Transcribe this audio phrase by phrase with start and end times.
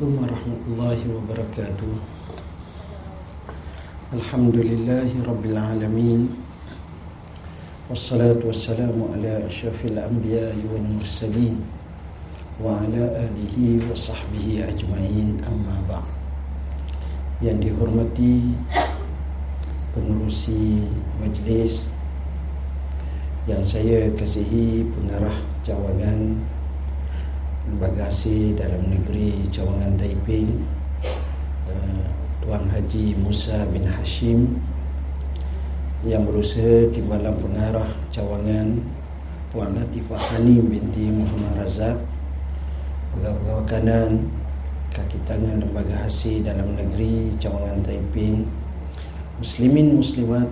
[0.00, 1.90] عليكم ورحمة الله وبركاته
[4.16, 6.20] الحمد لله رب العالمين
[7.92, 11.60] والصلاة والسلام على أشرف الأنبياء والمرسلين
[12.64, 13.56] وعلى آله
[13.92, 16.08] وصحبه أجمعين أما بعد
[17.44, 18.56] yang dihormati
[19.92, 20.88] pengurusi
[21.20, 21.92] majlis
[23.44, 25.36] yang saya kasihi pengarah
[25.68, 26.49] cawangan
[27.67, 30.65] lembaga asing dalam negeri cawangan Taiping
[31.69, 32.07] uh,
[32.41, 34.57] Tuan Haji Musa bin Hashim
[36.01, 38.81] yang berusaha timbalan pengarah cawangan
[39.53, 41.97] Puan Latifah Hanim binti Muhammad Razak
[43.13, 44.31] pegawai kanan
[44.89, 48.47] kaki tangan lembaga hasil dalam negeri cawangan Taiping
[49.37, 50.49] muslimin muslimat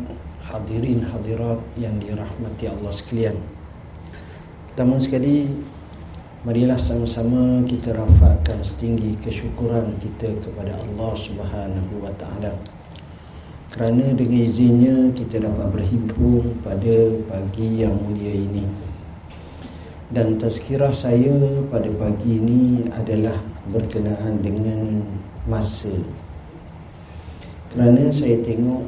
[0.49, 3.37] hadirin hadirat yang dirahmati Allah sekalian.
[4.73, 5.45] Pertama sekali
[6.39, 12.55] marilah sama-sama kita rafakkan setinggi kesyukuran kita kepada Allah Subhanahu wa taala.
[13.75, 16.95] Kerana dengan izinnya kita dapat berhimpun pada
[17.27, 18.63] pagi yang mulia ini.
[20.15, 21.35] Dan tazkirah saya
[21.67, 23.35] pada pagi ini adalah
[23.67, 25.03] berkenaan dengan
[25.43, 25.91] masa.
[27.75, 28.87] Kerana saya tengok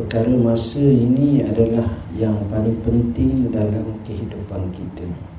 [0.00, 5.33] perkara masa ini adalah yang paling penting dalam kehidupan kita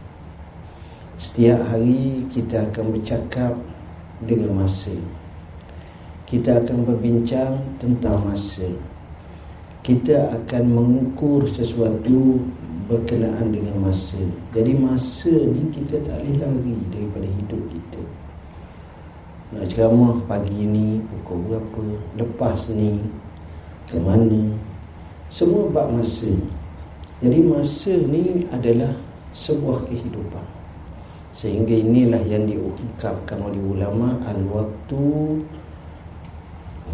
[1.25, 3.57] setiap hari kita akan bercakap
[4.21, 4.93] dengan masa
[6.29, 8.69] kita akan berbincang tentang masa
[9.85, 12.41] kita akan mengukur sesuatu
[12.89, 14.21] berkenaan dengan masa.
[14.49, 18.01] Jadi masa ni kita tak boleh lari daripada hidup kita.
[19.53, 21.85] Nak ceramah pagi ni pukul berapa,
[22.17, 22.97] lepas ni
[23.85, 24.57] ke mana.
[25.29, 26.33] Semua bab masa.
[27.21, 28.93] Jadi masa ni adalah
[29.37, 30.54] sebuah kehidupan.
[31.35, 35.03] Sehingga inilah yang diungkapkan oleh ulama al-waktu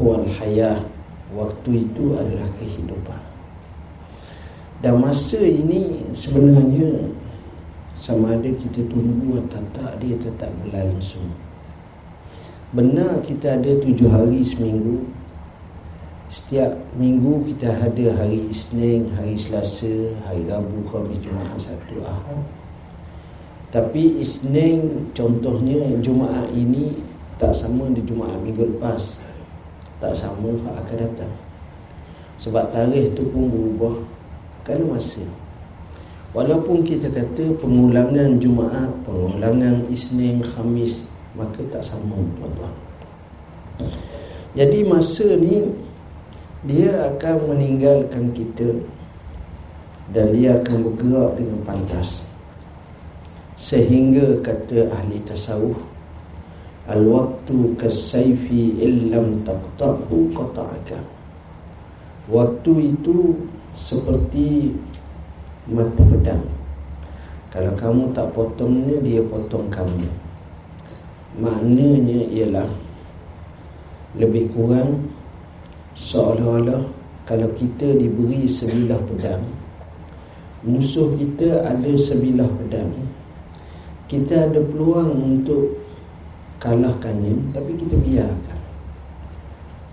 [0.02, 0.81] wal hayah.
[1.31, 3.22] Waktu itu adalah kehidupan.
[4.82, 7.14] Dan masa ini sebenarnya
[7.95, 11.30] sama ada kita tunggu atau tak dia tetap berlangsung.
[12.73, 15.05] Benar kita ada tujuh hari seminggu.
[16.27, 22.61] Setiap minggu kita ada hari Isnin, hari Selasa, hari Rabu, Khamis, Jumaat, Sabtu, Ahad.
[23.71, 26.99] Tapi Isnin contohnya Jumaat ini
[27.39, 29.17] tak sama di Jumaat minggu lepas.
[30.04, 31.33] Tak sama akan datang.
[32.42, 33.95] Sebab tarikh tu pun berubah
[34.65, 35.23] kerana masa
[36.32, 42.73] walaupun kita kata pengulangan Jumaat pengulangan Isnin Khamis maka tak sama tuan-tuan
[44.55, 45.76] jadi masa ni
[46.64, 48.80] dia akan meninggalkan kita
[50.15, 52.30] dan dia akan bergerak dengan pantas
[53.61, 55.77] sehingga kata ahli tasawuf
[56.89, 60.98] al-waktu kasayfi illam taqta'u qata'aka.
[62.26, 63.38] Waktu itu
[63.77, 64.73] seperti
[65.70, 66.42] mata pedang.
[67.54, 70.10] Kalau kamu tak potongnya dia potong kamu.
[71.38, 72.70] Maknanya ialah
[74.17, 75.08] lebih kurang
[75.95, 76.83] seolah-olah
[77.23, 79.44] kalau kita diberi sebilah pedang
[80.67, 82.92] musuh kita ada sebilah pedang
[84.11, 85.80] kita ada peluang untuk
[86.60, 88.60] kalahkannya tapi kita biarkan.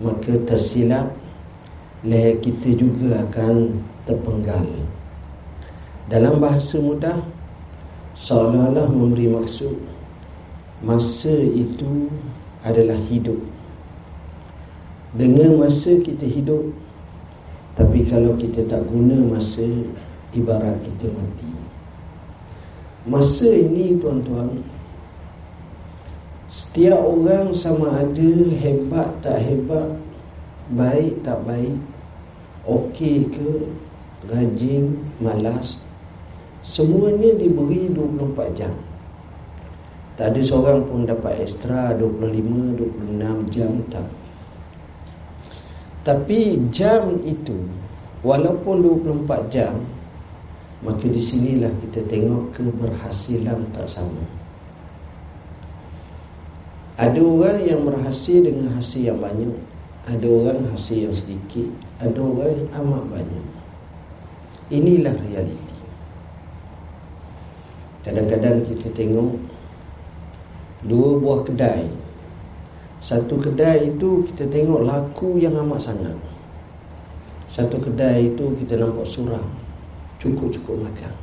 [0.03, 1.15] Maka tersilap
[2.03, 4.67] leher kita juga akan terpenggal.
[6.11, 7.23] Dalam bahasa mudah
[8.19, 9.79] seolah-olah memberi maksud
[10.83, 12.11] masa itu
[12.59, 13.39] adalah hidup.
[15.15, 16.75] Dengan masa kita hidup
[17.79, 19.63] tapi kalau kita tak guna masa
[20.35, 21.58] ibarat kita mati
[23.09, 24.61] masa ini tuan-tuan
[26.53, 28.31] setiap orang sama ada
[28.61, 29.97] hebat tak hebat
[30.69, 31.73] baik tak baik
[32.69, 33.73] okey ke
[34.29, 35.81] rajin malas
[36.69, 38.75] semuanya diberi 24 jam.
[40.13, 44.09] Tak ada seorang pun dapat ekstra 25 26 jam tak.
[46.05, 47.57] Tapi jam itu
[48.21, 49.81] walaupun 24 jam
[50.79, 54.23] maka di sinilah kita tengok keberhasilan tak sama.
[56.99, 59.55] Ada orang yang berhasil dengan hasil yang banyak
[60.09, 61.69] ada orang hasil yang sedikit
[62.01, 63.45] Ada orang yang amat banyak.
[64.73, 65.77] Inilah realiti.
[68.01, 69.35] Kadang-kadang kita tengok
[70.79, 71.91] Dua buah kedai.
[73.03, 76.15] Satu kedai itu kita tengok laku yang amat sangat.
[77.51, 79.58] Satu kedai itu kita nampak surang
[80.19, 81.13] Cukup-cukup makan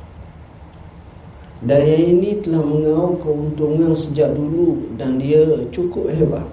[1.57, 5.41] Daya ini telah mengau keuntungan sejak dulu dan dia
[5.73, 6.45] cukup hebat.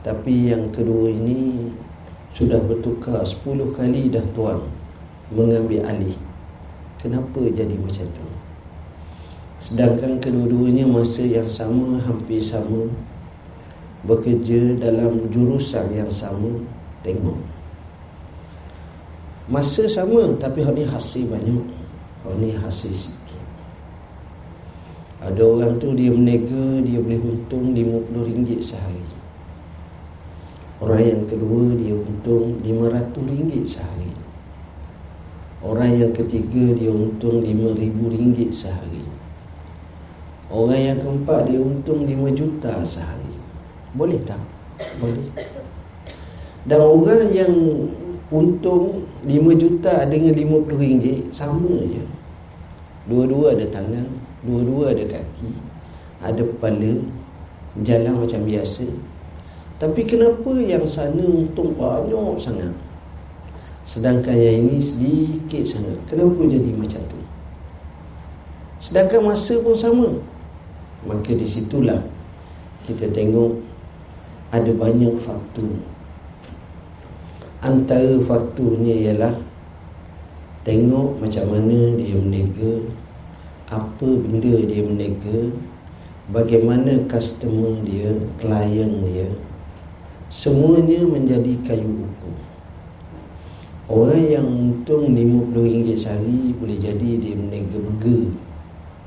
[0.00, 1.68] Tapi yang kedua ini
[2.32, 4.64] sudah bertukar 10 kali dah tuan
[5.28, 6.16] mengambil alih.
[6.96, 8.26] Kenapa jadi macam tu?
[9.60, 12.88] Sedangkan kedua-duanya masa yang sama hampir sama
[14.08, 16.56] bekerja dalam jurusan yang sama
[17.04, 17.49] tengok
[19.50, 21.66] masa sama tapi hak ni hasil banyak.
[22.22, 23.44] Hak ni hasil sikit.
[25.20, 29.04] Ada orang tu dia menega dia boleh untung RM50 sehari.
[30.80, 34.12] Orang yang kedua dia untung RM500 sehari.
[35.60, 39.04] Orang yang ketiga dia untung RM5,000 sehari.
[40.48, 43.34] Orang yang keempat dia untung RM5 juta sehari.
[43.92, 44.40] Boleh tak?
[44.96, 45.28] boleh.
[46.64, 47.52] Dan orang yang
[48.32, 52.04] untung 5 juta dengan 50 ringgit sama je.
[53.08, 55.50] Dua-dua ada tangan dua-dua ada kaki
[56.20, 57.00] ada kepala
[57.84, 58.88] jalan macam biasa.
[59.80, 62.72] Tapi kenapa yang sana untung banyak sangat?
[63.84, 65.96] Sedangkan yang ini sedikit sangat.
[66.04, 67.20] Kenapa jadi macam tu?
[68.76, 70.08] Sedangkan masa pun sama.
[71.08, 72.04] Maka di situlah
[72.84, 73.56] kita tengok
[74.52, 75.80] ada banyak faktor
[77.60, 79.36] Antara faktornya ialah
[80.64, 82.88] Tengok macam mana dia menega
[83.68, 85.52] Apa benda dia menega
[86.32, 89.28] Bagaimana customer dia, klien dia
[90.32, 92.36] Semuanya menjadi kayu ukur.
[93.92, 98.32] Orang yang untung RM50 sehari Boleh jadi dia menega burger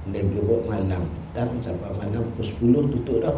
[0.06, 1.02] Menega buat malam.
[1.34, 3.38] Petang sampai malam pukul 10 tutup dah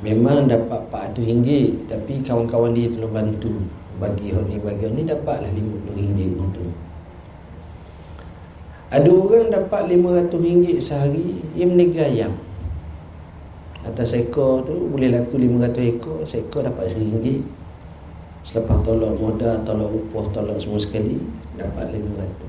[0.00, 3.52] Memang dapat RM400 Tapi kawan-kawan dia tolong bantu.
[4.00, 6.72] Bagi orang ni bagi ni dapatlah RM50 untung
[8.88, 12.32] Ada orang dapat RM500 sehari Ia meniga ayam
[13.84, 17.44] Atas ekor tu boleh laku RM500 ekor Seekor dapat RM1
[18.42, 21.20] Selepas tolak modal, tolak upah, tolak semua sekali
[21.54, 22.42] Dapat RM500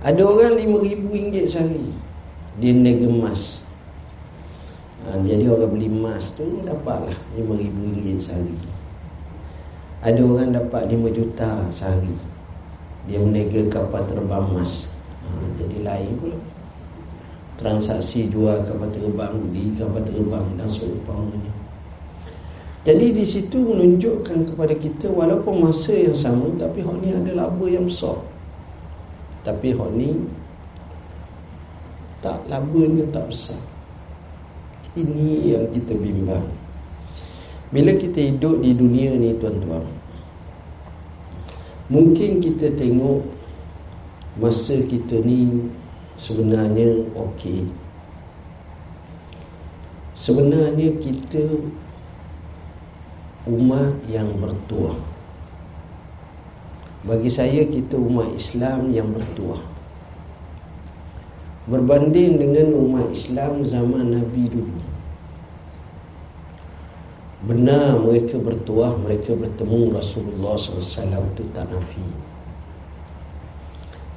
[0.00, 1.86] Ada orang RM5,000 sehari.
[2.56, 3.59] Dia nega emas
[5.10, 8.54] ha, Jadi orang beli emas tu Dapatlah RM5,000 sehari.
[10.06, 12.14] Ada orang dapat RM5 juta sehari.
[13.10, 14.94] Dia menega kapal terbang emas.
[15.26, 15.28] Ha,
[15.58, 16.38] Jadi lain pula.
[17.58, 21.60] Transaksi jual kapal terbang Di kapal terbang dan seumpamanya.
[22.80, 27.66] Jadi di situ menunjukkan kepada kita walaupun masa yang sama tapi hak ni ada laba
[27.68, 28.16] yang besar.
[29.44, 30.16] Tapi hak ni
[32.24, 33.60] tak labanya tak besar.
[34.98, 36.50] Ini yang kita bimbang.
[37.70, 39.86] Bila kita hidup di dunia ni tuan-tuan
[41.86, 43.22] Mungkin kita tengok
[44.42, 45.70] Masa kita ni
[46.18, 47.70] Sebenarnya okey.
[50.18, 51.46] Sebenarnya kita
[53.48, 55.00] Umat yang bertuah.
[57.08, 59.79] Bagi saya kita umat Islam yang bertuah
[61.70, 64.82] berbanding dengan umat Islam zaman Nabi dulu.
[67.46, 72.04] Benar mereka bertuah, mereka bertemu Rasulullah SAW itu tak nafi.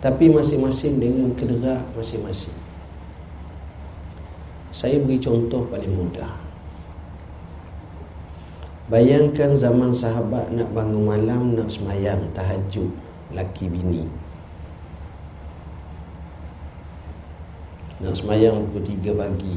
[0.03, 2.57] Tapi masing-masing dengan kederak masing-masing.
[4.75, 6.43] Saya beri contoh paling mudah.
[8.91, 12.91] Bayangkan zaman sahabat nak bangun malam, nak semayang, tahajud,
[13.31, 14.22] laki bini.
[18.03, 19.55] Nak semayang pukul 3 pagi.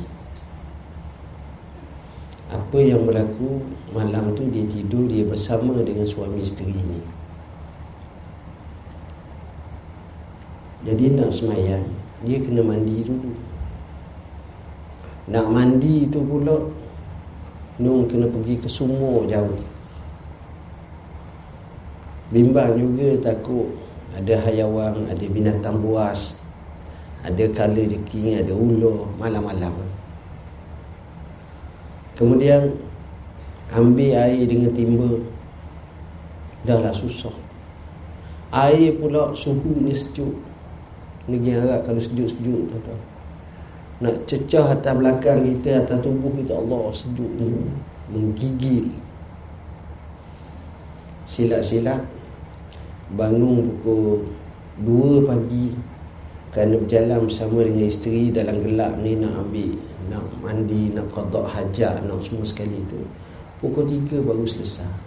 [2.47, 3.59] Apa yang berlaku
[3.91, 7.03] Malam tu dia tidur Dia bersama dengan suami isteri ni
[10.87, 11.91] Jadi nak semayang
[12.23, 13.35] Dia kena mandi dulu.
[15.26, 16.71] Nak mandi tu pula
[17.83, 19.59] Nung kena pergi ke sumur jauh.
[22.31, 23.75] Bimbang juga takut
[24.15, 26.46] Ada hayawan Ada binatang buas
[27.26, 29.75] ada kala jeki ada ular malam-malam.
[32.14, 32.71] Kemudian
[33.75, 35.11] ambil air dengan timba.
[36.62, 37.35] Dah lah susah.
[38.54, 40.38] Air pula suhu ni sejuk.
[41.26, 43.00] Negeri Arab kalau sejuk-sejuk tak tahu
[43.97, 47.64] nak cecah atas belakang kita atas tubuh kita Allah sejuk ni.
[48.12, 48.92] Menggigil.
[51.25, 52.04] Silap-silap.
[53.16, 54.28] Bangun pukul
[54.83, 55.73] 2 pagi
[56.57, 59.77] kerana berjalan bersama dengan isteri dalam gelap ni nak ambil
[60.09, 62.97] nak mandi nak qada hajat nak semua sekali tu
[63.61, 65.05] pukul 3 baru selesai.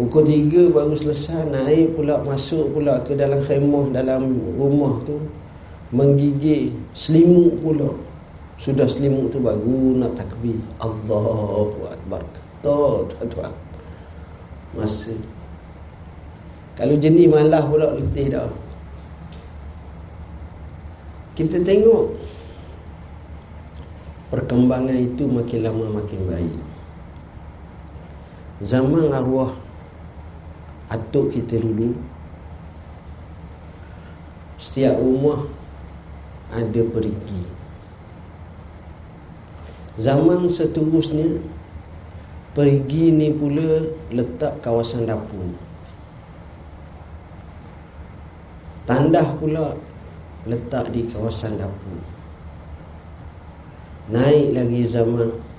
[0.00, 5.20] Pukul tiga baru selesai Naik pula masuk pula ke dalam khemah Dalam rumah tu
[5.92, 7.92] Menggigil Selimut pula.
[8.56, 10.56] Sudah selimut tu baru nak takbir.
[10.80, 12.24] Allahu Akbar.
[12.64, 13.52] Tuan-tuan.
[14.72, 15.12] Masa.
[16.80, 18.48] Kalau jenis malah pula letih dah
[21.40, 22.20] Kita tengok.
[24.28, 26.54] Perkembangan itu makin lama makin baik.
[28.60, 29.56] Zaman arwah
[30.92, 31.96] Atuk kita dulu
[34.60, 35.48] Setiap rumah
[36.52, 37.40] Ada perigi
[39.96, 41.40] Zaman seterusnya
[42.52, 45.56] Perigi ni pula Letak kawasan dapur.
[48.84, 49.72] Tandah pula
[50.48, 52.00] Letak di kawasan dapur.
[54.08, 55.50] Naik lagi zaman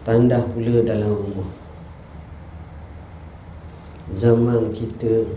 [0.00, 1.50] Tandah pula dalam rumah.
[4.16, 5.28] Zaman kita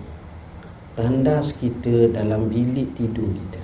[0.96, 3.62] tandas kita dalam bilik tidur kita.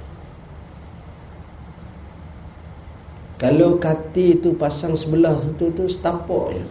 [3.39, 6.68] Kalau katil tu pasang sebelah tu tu setapak je.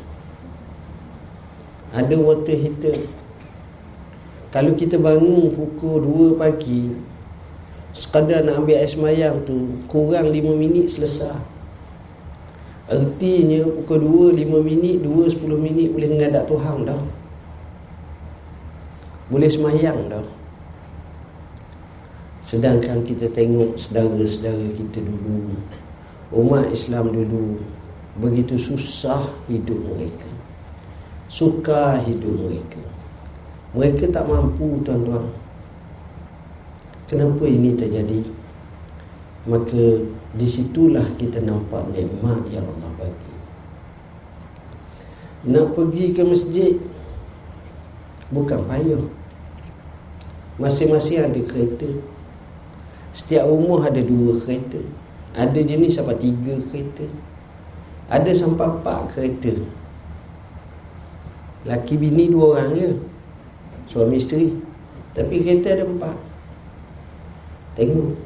[1.97, 3.09] Ada water heater.
[4.53, 6.93] Kalau kita bangun pukul 2 pagi
[7.97, 11.37] sekadar nak ambil air semayang tu kurang 5 minit selesai.
[12.89, 17.03] Artinya pukul 2, 5 minit, 2, 10 minit boleh mengadap Tuhan dah.
[19.29, 20.25] Boleh semayang dah.
[22.49, 25.53] Sedangkan kita tengok saudara-saudara kita dulu
[26.33, 27.61] umat Islam dulu
[28.17, 29.21] begitu susah
[29.53, 30.29] hidup mereka.
[31.29, 32.81] Suka hidup mereka.
[33.77, 35.29] Mereka tak mampu tuan-tuan
[37.09, 38.21] kenapa ini terjadi?
[39.49, 40.05] Maka
[40.37, 43.35] disitulah kita nampak nikmat yang Allah bagi.
[45.49, 46.77] Nak pergi ke masjid
[48.29, 49.01] bukan payah.
[50.61, 51.89] Masing-masing ada kereta.
[53.17, 54.85] Setiap rumah ada dua kereta.
[55.33, 57.09] Ada jenis sampai tiga kereta.
[58.13, 59.55] Ada sampai empat kereta.
[61.65, 62.91] Laki bini dua orang je.
[63.89, 64.53] Suami isteri.
[65.17, 66.28] Tapi kereta ada empat
[67.79, 68.19] Tengok.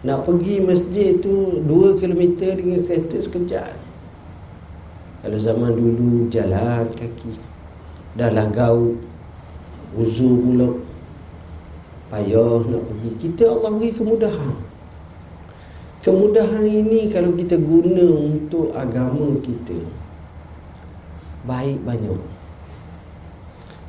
[0.00, 3.76] Nak pergi masjid tu Dua kilometer dengan kereta sekejap
[5.20, 7.40] Kalau zaman dulu jalan kaki.
[8.16, 9.00] Dah lah gaul.
[9.96, 10.68] Uzur pula.
[12.12, 13.10] Payah nak pergi.
[13.16, 14.56] Kita Allah beri kemudahan.
[16.00, 19.76] Kemudahan ini kalau kita guna untuk agama kita.
[21.44, 22.29] Baik banyak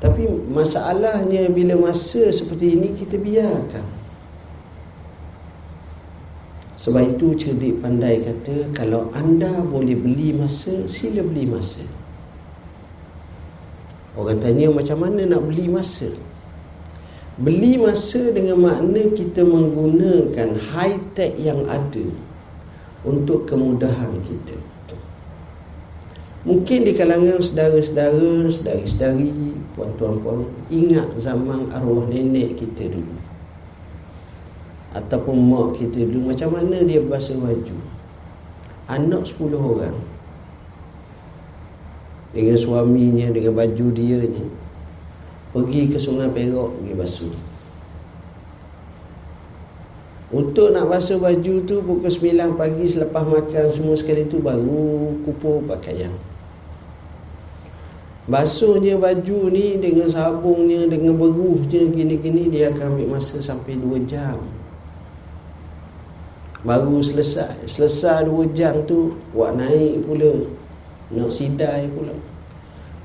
[0.02, 3.86] Tapi masalahnya bila masa seperti ini kita biarkan.
[6.82, 11.86] Sebab itu cerdik pandai kata Kalau anda boleh beli masa Sila beli masa.
[14.18, 16.10] Orang tanya macam mana nak beli masa?
[17.38, 22.02] Beli masa dengan makna kita menggunakan high tech yang ada
[23.06, 24.71] Untuk kemudahan kita
[26.42, 29.30] Mungkin di kalangan saudara-saudara, saudari-saudari,
[29.78, 33.14] puan-tuan-puan Ingat zaman arwah nenek kita dulu.
[34.98, 37.78] Ataupun mak kita dulu Macam mana dia basuh baju.
[38.90, 39.98] Anak 10 orang.
[42.34, 44.44] Dengan suaminya dengan baju dia ni.
[45.54, 47.34] Pergi ke sungai Perak pergi basuh.
[50.32, 55.60] Untuk nak basuh baju tu pukul 9 pagi selepas makan semua sekali tu baru kupur
[55.68, 56.31] pakaian
[58.32, 64.40] basuhnya baju ni dengan sabungnya dengan beruhnya gini-gini dia akan ambil masa sampai 2 jam.
[66.64, 67.68] Baru selesai.
[67.68, 70.48] Selesai 2 jam tu buat naik pula.
[71.12, 72.16] Nak sidai pula.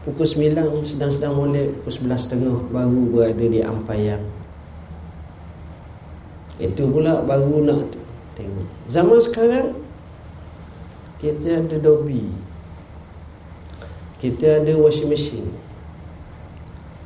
[0.07, 4.23] Pukul 9 sedang-sedang molek Pukul 11.30 baru berada di Ampayang
[6.63, 7.91] Itu pula baru nak
[8.39, 8.71] tengok.
[8.87, 9.75] Zaman sekarang
[11.19, 12.46] Kita ada Dolby
[14.27, 15.47] Kita ada washing machine.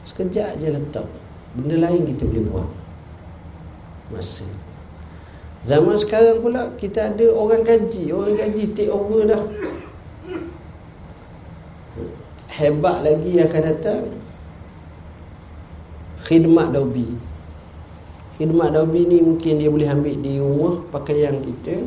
[0.09, 1.05] Sekejap je letak.
[1.53, 2.69] Benda lain kita boleh buat
[4.11, 4.49] Masa.
[5.69, 8.09] Zaman sekarang pula kita ada orang gaji.
[8.09, 9.45] Orang gaji take over dah.
[12.49, 14.03] Hebat lagi akan datang.
[16.25, 17.31] Khidmat Dobi
[18.41, 21.85] khidmat Dobi ni mungkin dia boleh ambil di rumah pakaian kita.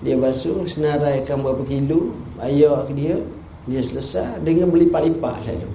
[0.00, 3.20] Dia basuh senaraikan berapa kilo bayar ke dia
[3.70, 5.70] dia selesai dengan berlipat-lipat lalu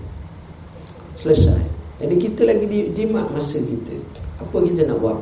[1.17, 1.61] selesai.
[1.97, 3.97] Jadi kita lagi jimat masa kita.
[4.37, 5.19] Apa kita nak buat?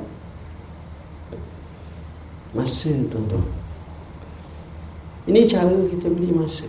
[2.52, 3.48] Masa tuan-tuan.
[5.26, 6.68] Ini cara kita beli masa.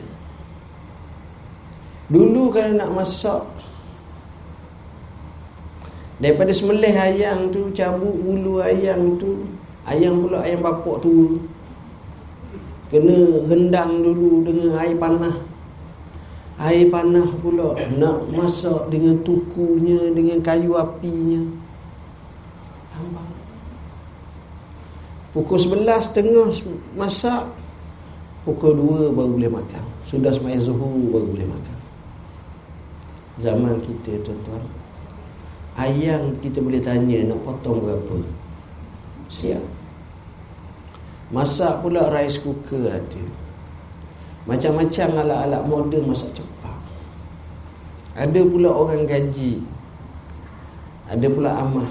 [2.07, 3.43] Dulu kalau nak masak
[6.23, 9.43] Daripada semelih ayam tu Cabut bulu ayam tu
[9.83, 11.43] Ayam pula ayam bapak tu
[12.95, 15.35] Kena rendang dulu dengan air panah
[16.57, 21.45] Air panah pula Nak masak dengan tukunya Dengan kayu apinya.
[25.37, 26.49] Pukul sebelas tengah
[26.97, 27.45] masak
[28.49, 29.85] Pukul dua baru boleh makan.
[30.07, 31.79] Sudah semain zuhur baru boleh makan.
[33.43, 34.65] Zaman kita tuan-tuan
[35.77, 38.17] Ayam kita boleh tanya nak potong berapa?
[39.29, 39.61] Siap.
[41.37, 43.25] Masak pula rice cooker ada
[44.47, 46.79] Macam-macam alat-alat moden masak cepat.
[48.15, 49.61] Ada pula orang gaji.
[51.07, 51.87] Ada pula amah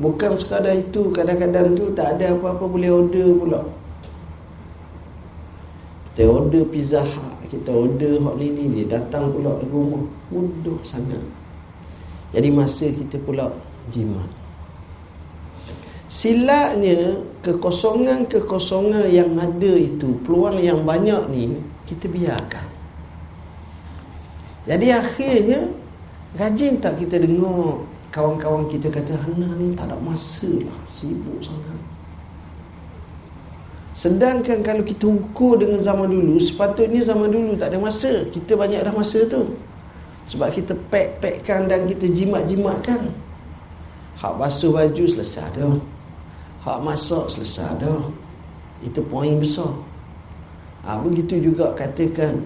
[0.00, 3.60] Bukan sekadar itu Kadang-kadang tu tak ada apa-apa boleh order pula.
[6.12, 10.08] Kita order pizza hut kita order hot ni ni datang pula ke rumah.
[10.32, 11.20] Mudah sangat.
[12.32, 13.52] Jadi masa kita pula
[13.92, 14.24] jimat.
[16.08, 21.58] Silapnya kekosongan-kekosongan yang ada itu peluang yang banyak ni
[21.90, 22.66] kita biarkan.
[24.62, 25.60] Jadi akhirnya
[26.38, 27.82] rajin tak kita dengar
[28.14, 31.78] kawan-kawan kita kata Hana ni tak ada masa lah sibuk sangat.
[33.98, 38.26] Sedangkan kalau kita ukur dengan zaman dulu Sepatutnya zaman dulu tak ada masa.
[38.30, 39.58] Kita banyak dah masa tu.
[40.26, 43.10] Sebab kita pack-packkan dan kita jimat-jimatkan.
[44.18, 45.91] Hak basuh baju selesai dah
[46.62, 48.06] Hak masak selesai dah.
[48.86, 49.74] Itu poin besar.
[50.86, 52.42] Ha, Begitu juga katakan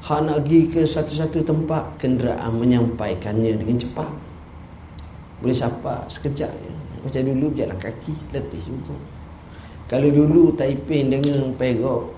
[0.00, 4.08] Hak nak pergi ke satu-satu tempat Kenderaan menyampaikannya dengan cepat.
[5.40, 6.72] Boleh sapa sekejap je.
[7.00, 8.96] Macam dulu berjalan kaki Letih juga.
[9.88, 12.12] Kalau dulu Taiping dengan Perak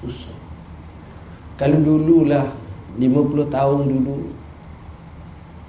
[0.00, 0.36] Susah.
[1.60, 2.48] Kalau dululah
[2.96, 4.18] 50 tahun dulu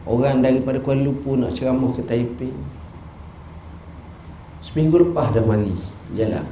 [0.04, 2.73] Orang daripada Kuala Lumpur nak ceramah ke Taiping
[4.64, 5.76] Seminggu lepas dah mari
[6.16, 6.48] Jalan.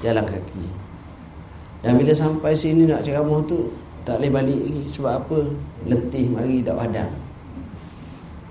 [0.00, 0.66] Jalan kaki.
[1.84, 3.70] Dan bila sampai sini nak ceramah tu
[4.02, 4.82] Tak boleh balik lagi.
[4.90, 5.38] Sebab apa?
[5.86, 7.10] Letih mari tak padam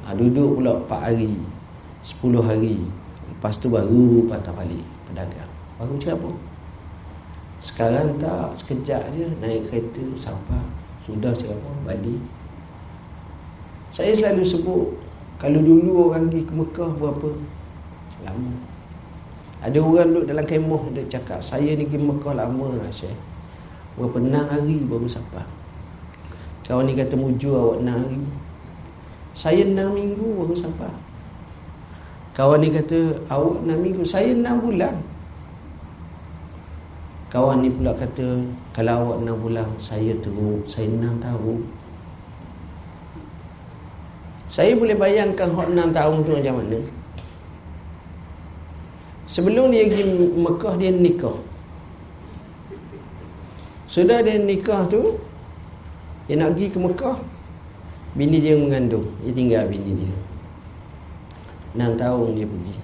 [0.05, 1.33] ha, Duduk pula 4 hari
[2.05, 2.77] 10 hari.
[3.25, 5.51] Lepas tu baru patah balik pedagang.
[5.81, 6.31] Baru apa?
[7.65, 10.61] sekarang tak sekejap je naik kereta sampai
[11.01, 11.71] sudah apa?
[11.81, 12.21] balik.
[13.89, 14.85] Saya selalu sebut
[15.41, 17.29] kalau dulu orang pergi ke Mekah berapa
[18.23, 18.53] lama.
[19.65, 23.17] Ada orang duduk dalam kemah dia cakap saya ni pergi Mekah lama lah saya
[23.95, 25.41] berapa enam hari baru sampai.
[26.67, 28.21] Kawan ni kata mujur awak enam hari.
[29.33, 30.91] Saya enam minggu baru sampai.
[32.35, 34.99] Kawan ni kata awak enam minggu Saya enam bulan.
[37.31, 38.43] Kawan ni pula kata
[38.75, 41.63] Kalau awak enam bulan Saya teruk Saya enam tahun.
[44.51, 46.79] Saya boleh bayangkan Awak enam tahun tu macam mana
[49.35, 50.07] Sebelum dia pergi
[50.39, 51.35] Mekah Dia nikah.
[53.91, 55.19] Sudah dia nikah tu
[56.31, 57.19] Dia nak pergi ke Mekah
[58.15, 59.11] Bini dia mengandung.
[59.27, 60.15] Dia tinggal bini dia.
[61.75, 62.75] 6 tahun dia pergi.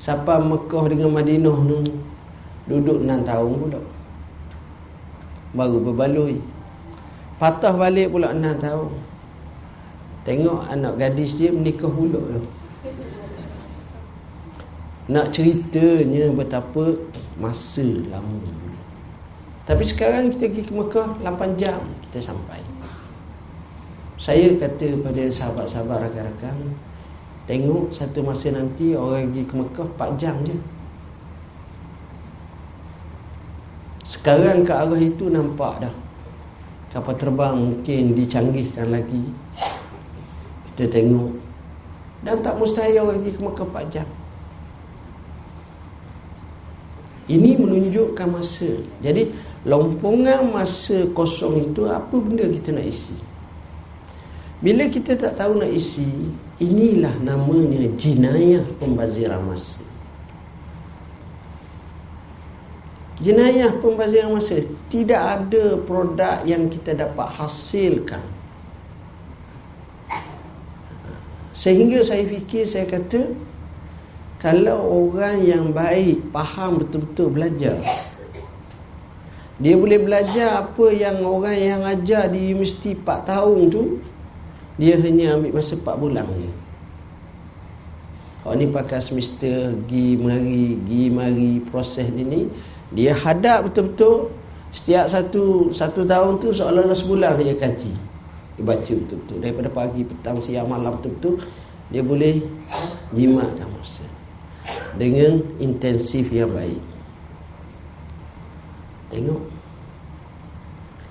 [0.00, 1.84] Sampai Mekah dengan Madinah tu
[2.64, 3.80] Duduk 6 tahun pula.
[5.52, 6.40] Baru berbaloi.
[7.36, 8.88] Patah balik pula 6 tahun.
[10.24, 12.55] Tengok anak gadis dia menikah pula tu
[15.06, 16.98] Nak ceritanya betapa
[17.38, 18.42] masa lama
[19.62, 22.58] Tapi sekarang kita pergi ke Mekah 8 jam kita sampai
[24.18, 26.74] Saya kata pada sahabat-sahabat rakan-rakan
[27.46, 30.56] Tengok satu masa nanti orang pergi ke Mekah 4 jam je.
[34.02, 35.94] Sekarang ke arah itu nampak dah.
[36.90, 39.30] Kapal terbang mungkin dicanggihkan lagi.
[40.74, 41.38] Kita tengok.
[42.26, 44.08] Dan tak mustahil orang pergi ke Mekah 4 jam.
[47.26, 48.70] Ini menunjukkan masa.
[49.02, 49.34] Jadi
[49.66, 53.18] lompongan masa kosong itu apa benda kita nak isi?
[54.62, 56.06] Bila kita tak tahu nak isi,
[56.62, 59.84] inilah namanya jenayah pembaziran masa.
[63.16, 64.62] Jenayah pembaziran masa
[64.92, 68.22] tidak ada produk yang kita dapat hasilkan.
[71.56, 73.32] Sehingga saya fikir saya kata
[74.46, 77.82] kalau orang yang baik faham betul-betul belajar
[79.58, 83.98] dia boleh belajar apa yang orang yang ajar di universiti 4 tahun tu
[84.78, 86.50] dia hanya ambil masa 4 bulan je
[88.46, 92.46] Orang ni pakai semester Gi mari Gi mari Proses ni ni
[92.94, 94.30] Dia hadap betul-betul
[94.76, 97.92] Setiap satu satu tahun tu seolah-olah sebulan dia kaji.
[98.56, 99.36] Dia baca betul-betul.
[99.40, 101.40] Daripada pagi, petang, siang, malam betul-betul.
[101.88, 102.44] Dia boleh
[103.14, 104.05] jimatkan masa.
[104.96, 106.80] Dengan intensif yang baik.
[109.12, 109.42] Tengok.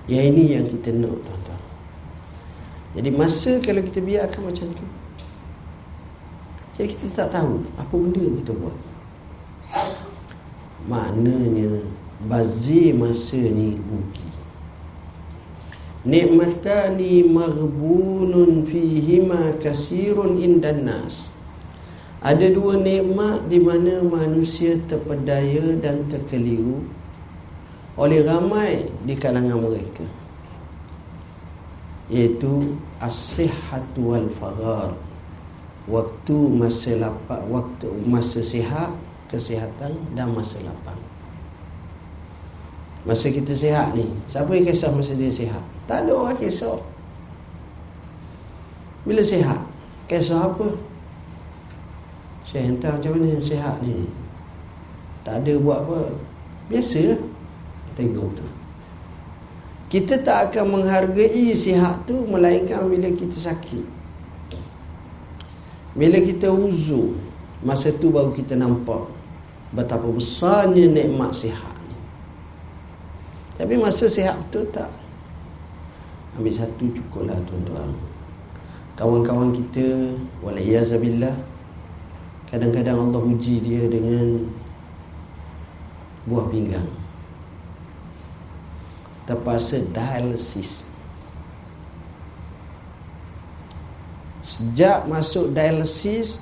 [0.06, 1.62] Yang ini yang kita nak tuan-tuan.
[2.96, 4.86] Jadi masa kalau kita biarkan macam tu.
[6.76, 8.78] Jadi kita tak tahu apa benda yang kita buat.
[10.86, 11.82] Maknanya
[12.24, 14.26] bazir masa ni rugi
[16.06, 21.35] nikmatani maghbunun fihima kasirun indan nas
[22.24, 26.80] ada dua nikmat di mana manusia terpedaya dan terkeliru
[27.96, 30.04] oleh ramai di kalangan mereka.
[32.08, 34.94] Iaitu as-sihhatu wal faghar
[35.90, 38.94] waktu masa lapar waktu masa sihat
[39.28, 40.98] kesihatan dan masa lapang.
[43.06, 45.62] Masa kita sihat ni Siapa yang kisah masa dia sihat?
[45.86, 46.82] Tak ada orang kisah.
[49.06, 49.62] Bila sihat
[50.10, 50.74] Kisah apa
[52.46, 54.06] Saya hantar macam mana sihat ni?
[55.26, 56.00] Tak ada buat apa.
[56.70, 57.18] Biasa.
[57.98, 58.46] Tengok tu.
[59.86, 63.86] Kita tak akan menghargai sihat tu Melainkan bila kita sakit.
[65.94, 67.14] Bila kita uzur
[67.62, 69.06] Masa tu baru kita nampak
[69.70, 71.76] Betapa besarnya nikmat sihat
[73.56, 74.92] tapi masa sihat betul tak?
[76.36, 77.96] Ambil satu cukup lah tuan-tuan.
[78.96, 80.12] Kawan-kawan kita
[80.44, 81.32] Walaiyazabillah
[82.56, 84.48] Kadang-kadang Allah uji dia dengan
[86.24, 86.88] Buah pinggang.
[89.28, 90.88] Terpaksa dialysis
[94.40, 96.40] Sejak masuk dialysis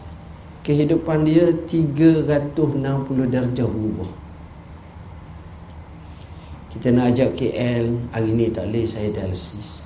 [0.63, 2.55] Kehidupan dia 360
[3.35, 4.11] darjah berubah.
[6.71, 9.83] Kita nak ajak KL Hari ni tak boleh saya dialisis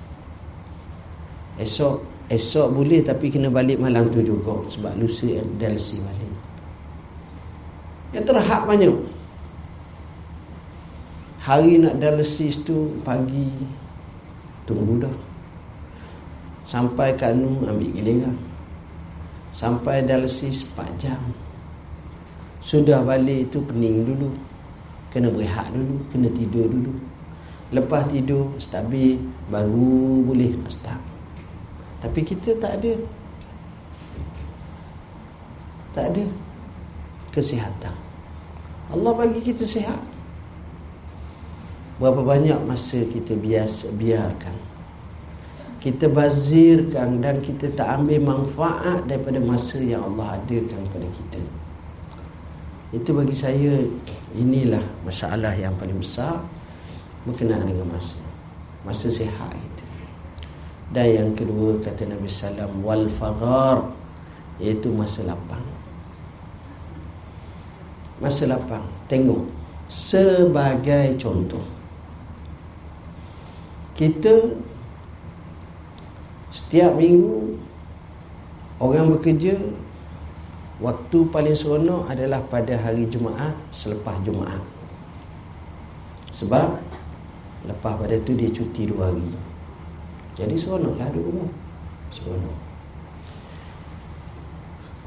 [1.56, 6.32] Esok Esok boleh tapi kena balik malam tu juga Sebab lusa dialisis balik.
[8.12, 8.96] Yang terhak banyak.
[11.40, 13.48] Hari nak dialisis tu Pagi
[14.68, 15.16] Tunggu dah.
[16.68, 18.36] Sampai kat nu ambil giliran
[19.56, 21.22] Sampai dialisis 4 jam.
[22.60, 24.28] Sudah balik tu pening dulu.
[25.08, 26.92] Kena berehat dulu Kena tidur dulu.
[27.72, 29.16] Lepas tidur Stabil
[29.48, 31.07] Baru boleh nak start
[31.98, 32.94] Tapi kita tak ada.
[35.96, 36.24] Tak ada
[37.34, 37.96] Kesihatan.
[38.88, 40.00] Allah bagi kita sihat.
[41.98, 44.56] Berapa banyak masa kita biasa biarkan.
[45.78, 51.40] Kita bazirkan Dan kita tak ambil manfaat Daripada masa yang Allah adakan kepada kita.
[52.94, 53.82] Itu bagi saya
[54.38, 56.44] Inilah masalah yang paling besar
[57.24, 58.20] berkenaan dengan masa.
[58.84, 59.87] Masa sihat itu.
[60.88, 63.92] Dan yang kedua kata Nabi sallam wal faghar
[64.56, 65.64] iaitu masa lapang.
[68.18, 68.84] Masa lapang.
[69.06, 69.46] Tengok
[69.86, 71.64] sebagai contoh.
[73.92, 74.54] Kita
[76.54, 77.58] setiap minggu
[78.78, 79.58] orang bekerja
[80.78, 84.62] Waktu paling seronok adalah pada hari Jumaat selepas Jumaat.
[86.30, 86.78] Sebab
[87.66, 89.26] lepas pada tu dia cuti dua hari.
[90.38, 91.50] Jadi seronoklah duduk rumah.
[92.14, 92.58] Seronok.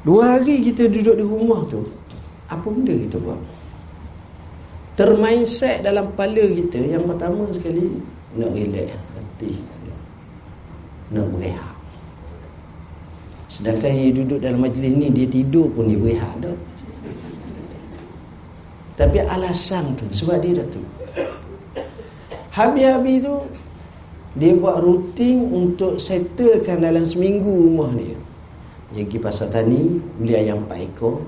[0.03, 1.87] Dua hari kita duduk di rumah tu,
[2.51, 3.39] apa benda kita buat?
[4.99, 7.95] Termindset dalam kepala kita yang pertama sekali
[8.35, 9.57] nak relax, letih.
[11.15, 11.71] Nak berehat.
[13.51, 16.57] Sedangkan dia duduk dalam majlis ni Dia tidur pun dia berehat dah
[18.95, 20.81] Tapi alasan tu Sebab dia dah tu
[22.55, 23.35] Habis-habis tu
[24.35, 28.15] Dia buat rutin Untuk settlekan dalam seminggu rumah dia
[28.95, 31.23] Dia pergi pasar tani Beli ayam 4 ekor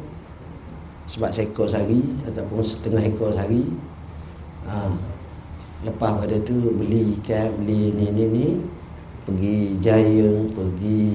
[1.07, 3.67] Sebab seekor sehari Ataupun setengah ekor sehari
[4.67, 4.87] ha.
[5.83, 8.47] Lepas pada tu Beli kan Beli ni ni ni
[9.27, 11.11] Pergi Giant Pergi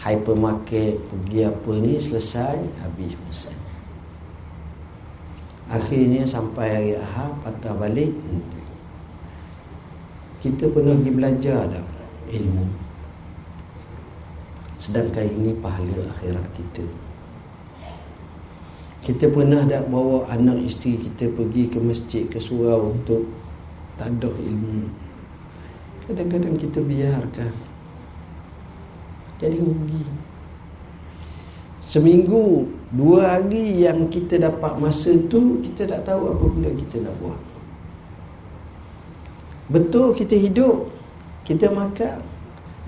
[0.00, 3.52] hypermarket pergi apa ni selesai habis masa
[5.68, 8.16] akhirnya sampai hari Ahad patah balik
[10.40, 11.86] kita pernah pergi belajar dah
[12.32, 12.66] ilmu.
[14.80, 16.84] Sedangkan ini pahala akhirat kita.
[19.04, 23.28] Kita pernah dah bawa anak isteri kita pergi ke masjid ke surau untuk
[24.00, 24.88] tadah ilmu?
[26.08, 27.52] Kadang-kadang kita biarkan.
[29.40, 30.04] Jadi rugi.
[31.84, 32.64] Seminggu
[32.96, 37.49] dua hari yang kita dapat masa tu kita tak tahu apa benda kita nak buat
[39.70, 40.90] Betul kita hidup
[41.46, 42.18] Kita makan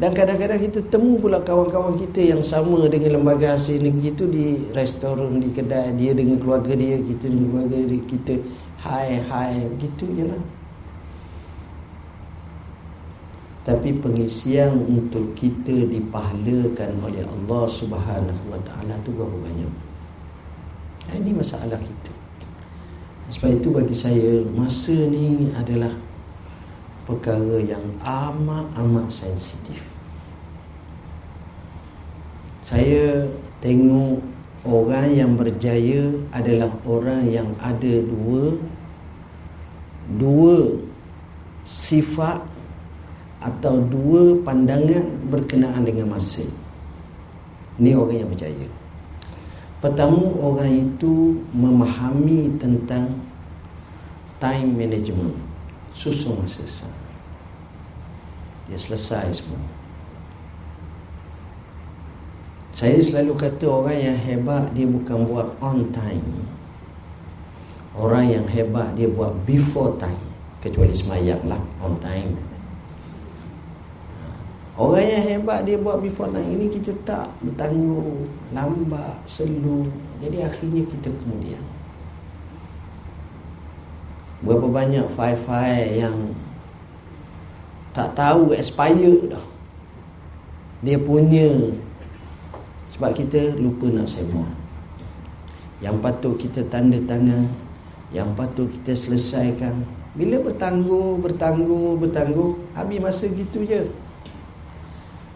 [0.03, 4.47] Dan kadang-kadang kita temu pula kawan-kawan kita Yang sama dengan lembaga hasil negeri itu Di
[4.75, 8.35] restoran, di kedai Dia dengan keluarga dia Kita dengan keluarga dia Kita
[8.83, 10.43] hai hai Begitu je lah
[13.63, 19.71] tapi pengisian untuk kita dipahlakan oleh Allah Subhanahu Wa Taala tu berapa banyak?
[21.15, 22.11] Ini masalah kita.
[23.31, 25.95] Sebab itu bagi saya masa ni adalah
[27.13, 29.93] perkara yang amat-amat sensitif.
[32.65, 33.29] Saya
[33.61, 34.25] tengok
[34.65, 38.57] orang yang berjaya adalah orang yang ada dua
[40.17, 40.73] dua
[41.69, 42.41] sifat
[43.45, 46.49] atau dua pandangan berkenaan dengan masa.
[47.77, 48.69] Ini orang yang berjaya.
[49.83, 53.11] Pertama orang itu memahami tentang
[54.39, 55.35] time management
[55.91, 57.02] susun masa sah.
[58.71, 59.63] Dia selesai semua.
[62.73, 66.25] Saya selalu kata orang yang hebat dia bukan buat on time.
[67.93, 70.19] Orang yang hebat dia buat before time.
[70.59, 72.33] Kecuali semayang lah on time.
[74.73, 78.25] Orang yang hebat dia buat before time ini kita tak bertanggung,
[78.57, 79.85] lambat, selu.
[80.25, 81.63] Jadi akhirnya kita kemudian.
[84.43, 86.17] Berapa banyak file-file yang
[87.93, 89.45] tak tahu expire dah.
[90.83, 91.49] Dia punya
[92.97, 94.49] sebab kita lupa nak semua.
[95.79, 97.47] Yang patut kita tanda tangan,
[98.11, 99.83] yang patut kita selesaikan.
[100.13, 103.89] Bila bertangguh, bertangguh, bertangguh, habis masa gitu je.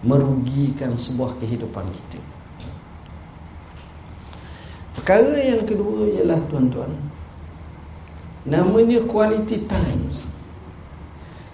[0.05, 2.21] Merugikan sebuah kehidupan kita.
[5.01, 6.93] Perkara yang kedua ialah tuan-tuan,
[8.47, 10.36] Namanya quality times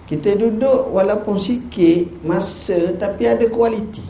[0.03, 4.03] Kita duduk walaupun sikit Masa tapi ada quality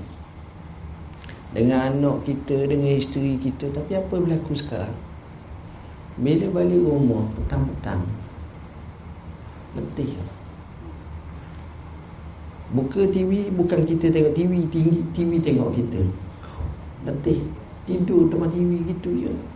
[1.53, 4.97] Dengan anak kita Dengan isteri kita Tapi apa berlaku sekarang?
[6.17, 8.01] Bila balik rumah Petang-petang.
[9.77, 10.13] Letih.
[12.73, 14.65] Buka TV Bukan kita tengok TV
[15.13, 16.01] TV tengok kita.
[17.05, 17.41] Letih.
[17.85, 19.52] Tidur tempat TV gitu je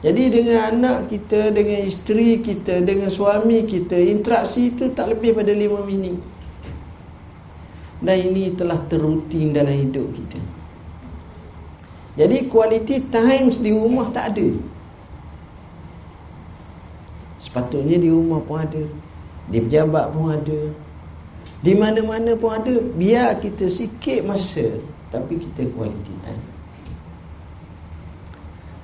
[0.00, 5.52] jadi dengan anak kita, dengan isteri kita, dengan suami kita, interaksi itu tak lebih pada
[5.52, 6.16] lima minit.
[8.00, 10.40] Dan ini telah terutin dalam hidup kita.
[12.16, 14.48] Jadi quality times di rumah tak ada.
[17.36, 18.84] Sepatutnya di rumah pun ada.
[19.52, 20.60] Di pejabat pun ada.
[21.60, 22.72] Di mana-mana pun ada.
[22.96, 24.80] Biar kita sikit masa.
[25.12, 26.49] Tapi kita quality time.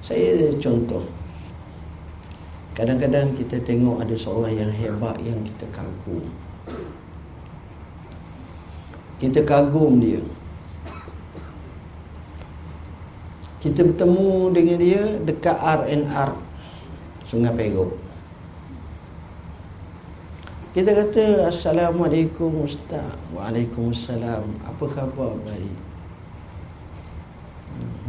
[0.07, 1.03] Saya contoh.
[2.79, 6.31] Kadang-kadang kita tengok ada seorang yang hebat yang kita kagum.
[9.19, 10.23] Kita kagum dia.
[13.59, 16.31] Kita bertemu dengan dia dekat RNR
[17.27, 17.99] Sungai Perok
[20.71, 23.11] Kita kata Assalamualaikum Ustaz.
[23.35, 24.47] Waalaikumsalam.
[24.71, 25.35] Apa khabar?
[25.43, 25.86] Baik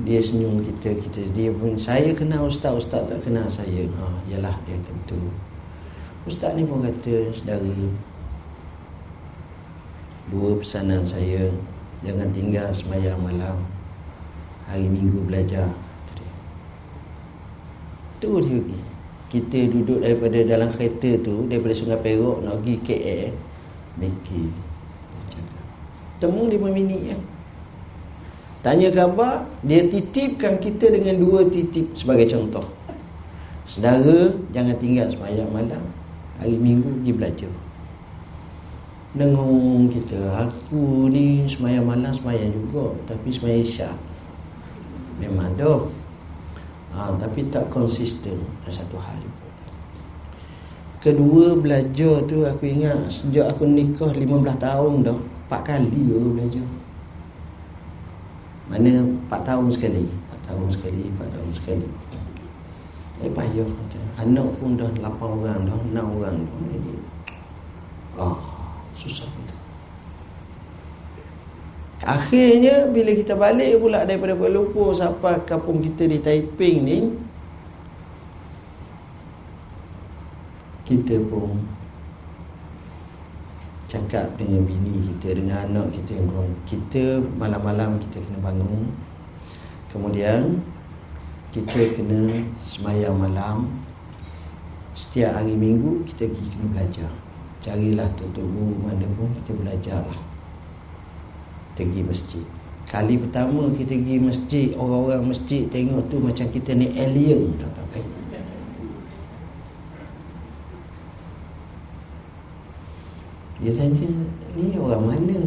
[0.06, 3.88] dia senyum kita kita dia pun saya kenal ustaz ustaz tak kenal saya.
[3.98, 5.18] Ha yalah dia tentu
[6.30, 7.74] ustaz ni pun kata saudara
[10.28, 11.50] dua pesanan saya
[12.06, 13.58] jangan tinggal semayang malam.
[14.68, 15.72] Hari minggu belajar.
[18.20, 18.82] Tu dia pergi.
[19.28, 23.32] Kita duduk daripada dalam kereta tu daripada Sungai Perak nak pergi KL
[23.98, 24.48] mikir
[26.22, 27.18] temu lima minit ya
[28.66, 32.66] Tanya khabar Dia titipkan kita dengan dua titip Sebagai contoh.
[33.70, 35.84] Sedara Jangan tinggal semayang malam.
[36.42, 37.54] Hari minggu pergi belajar.
[39.14, 43.98] Dengung kita Aku ni semayang malam semayang juga Tapi semayang isyak.
[45.22, 45.82] Memang dah
[46.94, 49.30] ha, Tapi tak konsisten Satu hari
[50.98, 56.66] Kedua belajar tu aku ingat Sejak aku nikah 15 tahun dah Empat kali aku belajar
[58.68, 58.92] mana
[59.32, 60.06] 4 tahun sekali.
[60.08, 61.88] 4 tahun sekali 4 tahun sekali.
[63.18, 63.66] Eh payah
[64.18, 66.94] Anak pun dah 8 orang dah 6 orang dah Jadi
[68.18, 68.38] Ah.
[68.98, 69.56] Susah itu
[72.02, 76.98] Akhirnya bila kita balik pula daripada Kuala Lumpur sampai kampung kita di Taiping ni
[80.88, 81.68] kita pun
[83.88, 87.04] cakap dengan bini kita dengan anak kita yang kita
[87.40, 88.92] malam-malam kita kena bangun.
[89.88, 90.60] Kemudian
[91.56, 93.72] kita kena semayang malam.
[94.92, 97.12] Setiap hari minggu kita pergi kena belajar.
[97.64, 100.04] Carilah tutup guru mana pun kita belajar
[101.78, 102.46] kita pergi masjid.
[102.90, 107.86] Kali pertama kita pergi masjid orang-orang masjid tengok tu macam kita ni alien tak tak
[107.94, 108.17] baik
[113.58, 114.10] dia tanya
[114.54, 115.40] ni orang mana?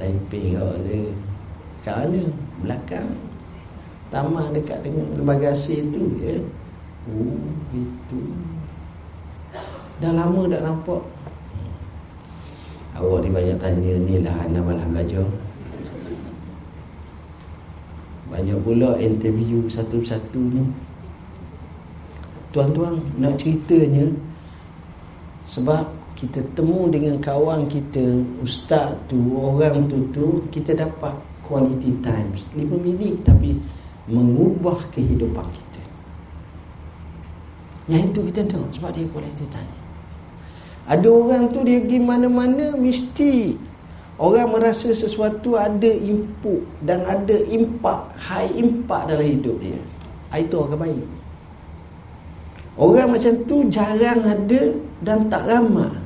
[0.00, 1.12] Taipei kau dia
[1.84, 2.22] kat mana?
[2.64, 3.10] Belakang.
[4.08, 6.40] Taman dekat dengan lembaga asin tu ya.
[7.12, 7.36] Oh
[7.74, 8.20] itu
[10.00, 11.02] dah lama tak nampak.
[12.96, 15.28] Awak ni banyak tanya ni lah anak malam belajar.
[18.32, 20.64] Banyak pula interview satu-satu ni.
[22.52, 24.08] Tuan-tuan nak ceritanya
[25.44, 31.12] sebab kita temu dengan kawan kita ustaz tu orang tu tu kita dapat
[31.44, 33.60] quality time 5 minit tapi
[34.08, 35.82] mengubah kehidupan kita.
[37.86, 39.72] Yang itu kita tahu sebab dia quality time.
[40.86, 43.58] Ada orang tu dia pergi mana-mana mesti
[44.16, 49.78] orang merasa sesuatu ada input dan ada impak, high impact dalam hidup dia.
[50.30, 51.06] Ah, itu orang baik.
[52.76, 54.62] Orang macam tu jarang ada
[55.02, 56.05] dan tak ramai.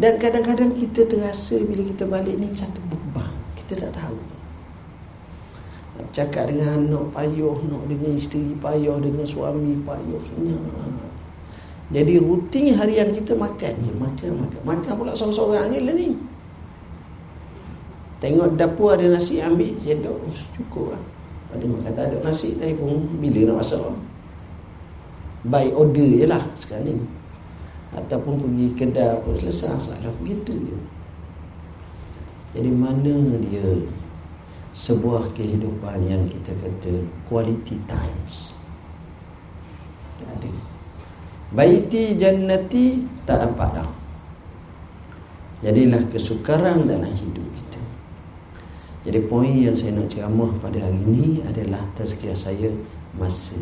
[0.00, 3.28] Dan kadang-kadang kita terasa bila kita balik ni satu beban.
[3.52, 4.16] Kita tak tahu.
[6.16, 10.24] Cakap dengan anak payuh nak dengan isteri payuh dengan suami payuh.
[11.92, 13.92] Jadi rutin harian kita makan je.
[13.92, 14.60] Makan makan.
[14.64, 16.08] Makan pula seorang-seorang ni lah ni.
[18.24, 20.16] Tengok dapur ada nasi ambil cedok
[20.56, 21.02] cukup lah.
[21.52, 23.84] Ada makan tak ada nasi tapi pun bila nak masak
[25.44, 27.19] by order je lah sekarang ni
[27.94, 30.78] ataupun pergi kedai pun selesai salah begitu je
[32.50, 33.66] jadi mana dia
[34.74, 36.92] sebuah kehidupan yang kita kata
[37.30, 38.54] quality times.
[40.22, 40.50] Ada.
[41.50, 43.90] Baiti jannati tak dapat dah.
[45.60, 47.82] Jadilah kesukaran dalam hidup kita.
[49.06, 52.70] Jadi poin yang saya nak ceramah pada hari ini adalah tazkiyah saya
[53.14, 53.60] masa.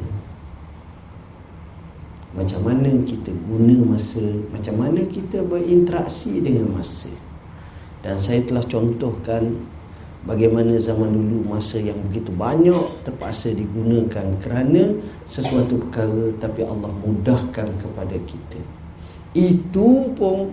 [2.37, 7.09] Macam mana kita guna masa, macam mana kita berinteraksi dengan masa.
[8.05, 9.57] Dan saya telah contohkan
[10.29, 17.69] bagaimana zaman dulu masa yang begitu banyak terpaksa digunakan kerana sesuatu perkara tapi Allah mudahkan
[17.79, 18.61] kepada kita
[19.37, 20.51] itu pun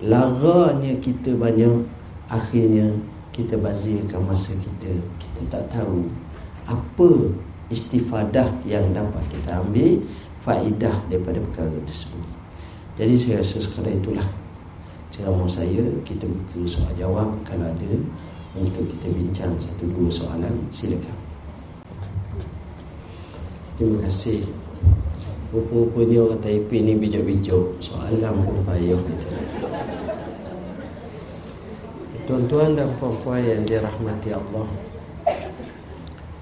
[0.00, 1.84] laranya kita banyak
[2.30, 2.94] akhirnya
[3.34, 6.06] kita bazirkan masa kita kita tak tahu
[6.64, 7.10] apa
[7.68, 10.00] istifadah yang dapat kita ambil
[10.48, 12.24] faedah daripada perkara tersebut.
[12.96, 14.28] Jadi saya rasa sekadar itulah
[15.12, 15.84] ceramah saya.
[16.08, 17.36] Kita buka soal jawab.
[17.44, 17.92] Kalau ada
[18.56, 20.56] untuk kita bincang satu dua soalan.
[20.72, 21.16] Silakan.
[23.76, 24.40] Terima kasih.
[25.52, 27.84] Rupa-rupanya orang Taipei ni bijak-bijak.
[27.84, 29.28] Soalan pun payah gitu.
[32.28, 34.68] tuan-tuan dan puan-puan yang dirahmati Allah.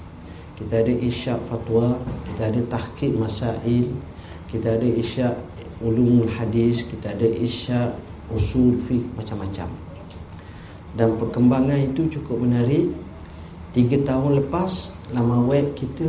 [0.58, 1.98] kita ada isyak fatwa,
[2.30, 3.94] kita ada tahqiq masail,
[4.50, 5.34] kita ada isyak
[5.80, 7.96] ulumul hadis kita ada isyak
[8.28, 9.68] usul fiqh macam-macam.
[10.94, 12.92] Dan perkembangan itu cukup menarik.
[13.70, 16.06] Tiga tahun lepas lama web kita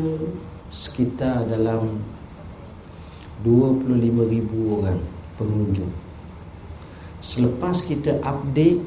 [0.74, 2.02] sekitar dalam
[3.46, 5.00] 25,000 orang
[5.38, 5.94] pengunjung.
[7.22, 8.82] Selepas kita update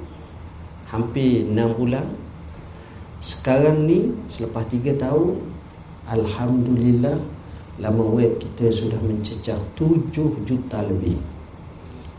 [0.90, 2.06] hampir 6 bulan
[3.24, 5.40] sekarang ni selepas 3 tahun
[6.04, 7.16] Alhamdulillah
[7.80, 10.12] laman web kita sudah mencecah 7
[10.44, 11.16] juta lebih.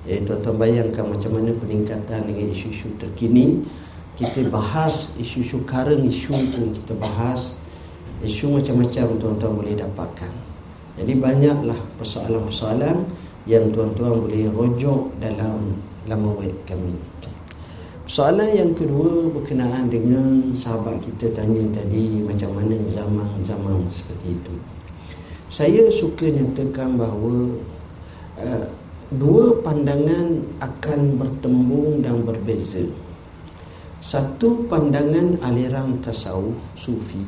[0.09, 3.61] Jadi tuan-tuan bayangkan macam mana peningkatan dengan isu-isu terkini.
[4.17, 7.61] Kita bahas isu-isu current isu pun kita bahas.
[8.25, 10.33] Isu macam-macam tuan-tuan boleh dapatkan.
[10.97, 13.05] Jadi banyaklah persoalan-persoalan
[13.45, 15.77] yang tuan-tuan boleh rojok dalam
[16.09, 17.14] laman web kami
[18.05, 24.53] Soalan yang kedua berkenaan dengan sahabat kita tanya tadi macam mana zaman-zaman seperti itu.
[25.49, 27.57] Saya suka nyatakan bahawa
[28.45, 28.65] uh,
[29.09, 32.85] dua pandangan akan bertembung dan berbeza.
[34.05, 37.25] Satu pandangan aliran tasawuf sufi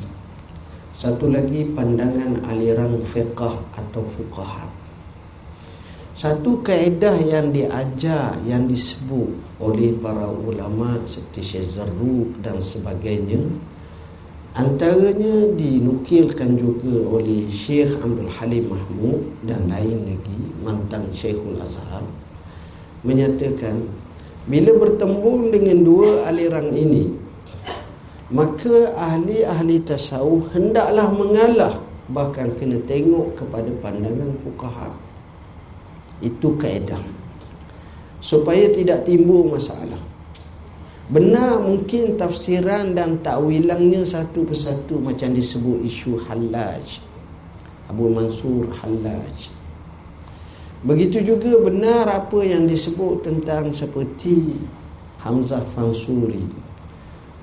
[0.93, 4.86] Satu lagi pandangan aliran fiqah atau fuqaha
[6.17, 9.29] Satu kaedah yang diajar Yang disebut
[9.61, 13.37] oleh para ulama Seperti Syekh Zarruq dan sebagainya
[14.57, 22.01] Antaranya dinukilkan juga oleh Syekh Abdul Halim Mahmud dan lain lagi mantan Syekhul Azhar
[23.05, 23.85] menyatakan
[24.49, 27.13] bila bertemu dengan dua aliran ini
[28.33, 31.73] maka ahli-ahli tasawuf hendaklah mengalah
[32.09, 34.89] bahkan kena tengok kepada pandangan fuqaha
[36.21, 37.01] itu kaedah
[38.19, 39.99] supaya tidak timbul masalah
[41.07, 46.99] Benar mungkin tafsiran dan takwilannya satu persatu macam disebut isu halaj.
[47.87, 49.55] Abu Mansur halaj.
[50.83, 54.51] Begitu juga benar apa yang disebut tentang seperti
[55.23, 56.43] Hamzah Fansuri.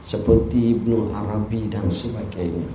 [0.04, 2.68] Seperti Ibnu Arabi dan sebagainya.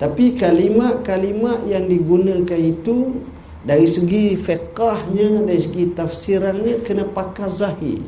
[0.00, 3.20] Tapi kalimat-kalimat yang digunakan itu
[3.62, 8.02] dari segi fiqahnya, dari segi tafsirannya kena pakai zahir.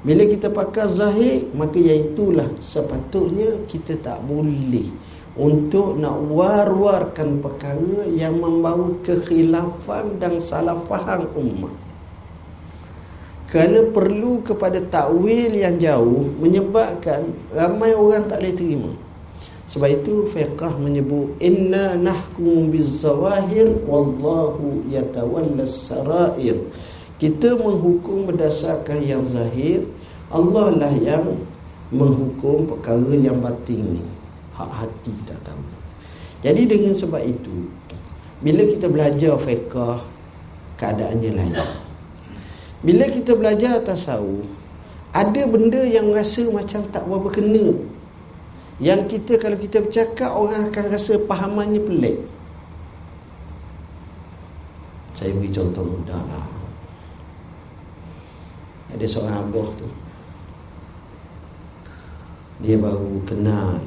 [0.00, 4.88] Bila kita pakai zahir Maka iaitulah sepatutnya kita tak boleh
[5.36, 11.74] Untuk nak war-warkan perkara Yang membawa kekhilafan dan salah faham umat
[13.52, 18.92] Kerana perlu kepada takwil yang jauh Menyebabkan ramai orang tak boleh terima
[19.70, 26.58] sebab itu fiqah menyebut inna nahkum bizawahir wallahu yatawallas sarair.
[27.22, 29.86] Kita menghukum berdasarkan yang zahir
[30.34, 31.38] Allah lah yang
[31.94, 34.02] menghukum perkara yang batin ni.
[34.58, 35.62] Hak hati tak tahu.
[36.42, 37.70] Jadi dengan sebab itu
[38.42, 40.02] bila kita belajar fiqah
[40.80, 41.54] keadaannya lain.
[42.80, 44.48] Bila kita belajar tasawuf
[45.14, 47.74] ada benda yang rasa macam tak berapa kena
[48.80, 52.16] yang kita kalau kita bercakap orang akan rasa pahamannya pelik.
[55.12, 56.48] Saya beri contoh mudah lah.
[58.96, 59.88] Ada seorang abah tu.
[62.64, 63.84] Dia baru kenal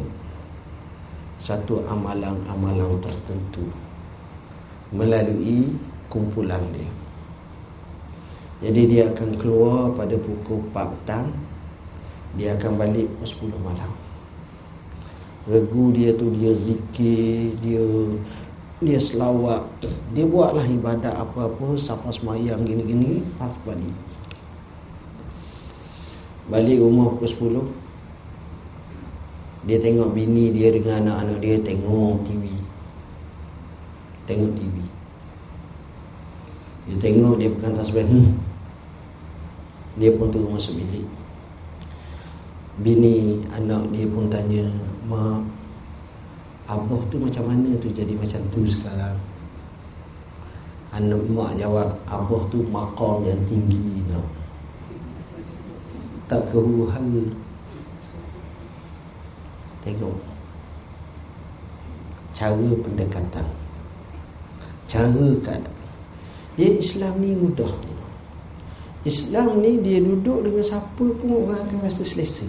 [1.42, 3.66] satu amalan-amalan tertentu
[4.94, 5.74] melalui
[6.06, 6.90] kumpulan dia.
[8.70, 11.28] Jadi dia akan keluar pada pukul 4 petang
[12.38, 14.03] dia akan balik pukul 10 malam
[15.50, 17.84] regu dia tu dia zikir dia
[18.84, 19.64] dia selawat.
[20.12, 23.96] Dia buatlah ibadat apa-apa siapa semayang gini-gini pas balik.
[26.44, 27.64] Balik rumah pukul
[29.64, 32.44] 10 Dia tengok bini dia dengan anak-anak dia Tengok TV
[34.28, 34.76] Tengok TV
[36.84, 38.36] Dia tengok dia pegang tasbih hmm.
[40.04, 41.06] Dia pun turun masuk bilik.
[42.82, 44.68] Bini anak dia pun tanya
[45.10, 45.44] Mak
[46.64, 49.20] Abah tu macam mana tu jadi macam tu sekarang?
[50.96, 54.26] Anak mak jawab Abah tu makam yang tinggi tau
[56.32, 57.24] tak keruhara
[59.84, 60.18] tengok.
[62.34, 63.46] Cara pendekatan.
[64.88, 65.84] Cara keadaan
[66.54, 67.70] dia Islam ni mudah
[69.04, 72.46] Islam ni dia duduk dengan siapa pun orang akan rasa selesa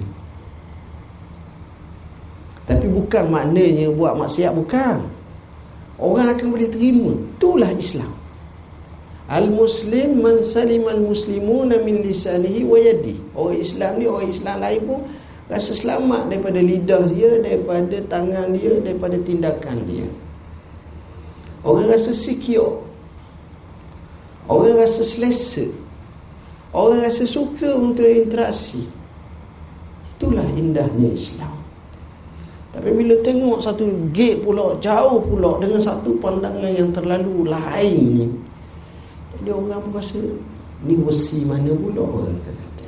[2.64, 5.04] tapi bukan maknanya buat maksiat bukan
[6.00, 8.24] orang akan boleh terima itulah Islam
[9.24, 13.16] Al-Muslim man salim al-muslimuna min lisanihi wa yadi.
[13.32, 15.00] Orang Islam ni orang Islam lain pun
[15.48, 20.04] rasa selamat daripada lidah dia, daripada tangan dia, daripada tindakan dia.
[21.64, 22.84] Orang rasa secure.
[24.44, 25.72] Orang rasa selesa.
[26.76, 28.84] Orang rasa suka untuk interaksi.
[30.12, 31.63] Itulah indahnya Islam.
[32.74, 38.34] Tapi bila tengok satu gate pula jauh pula dengan satu pandangan yang terlalu lain
[39.44, 40.20] dia orang pun rasa
[40.84, 42.04] Ni besi mana pula?
[42.04, 42.86] orang kata.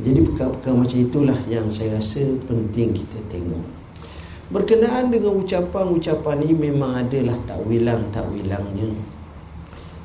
[0.00, 3.64] Jadi perkara-perkara macam itulah Yang saya rasa penting kita tengok.
[4.50, 8.90] Berkenaan dengan ucapan-ucapan ni Memang adalah takwilang-takwilangnya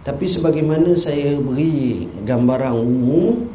[0.06, 3.50] Tapi sebagaimana saya beri gambaran umum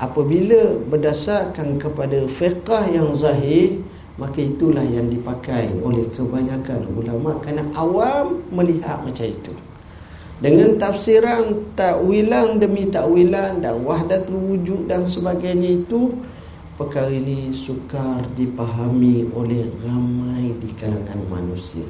[0.00, 3.84] Apabila berdasarkan kepada fiqah yang zahir
[4.20, 9.56] Maka itulah yang dipakai oleh kebanyakan ulama Kerana awam melihat macam itu.
[10.40, 16.16] Dengan tafsiran takwilan demi takwilan dan wahdatul wujud dan sebagainya itu
[16.80, 21.84] perkara ini sukar dipahami oleh ramai di kalangan manusia.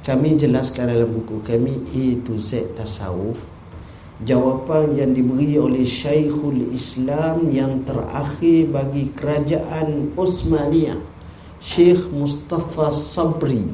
[0.00, 3.36] Kami jelaskan dalam buku kami A to Z Tasawuf
[4.24, 11.00] jawapan yang diberi oleh Syekhul Islam yang terakhir bagi kerajaan Osmaniyah
[11.60, 13.64] Syekh Mustafa Sabri.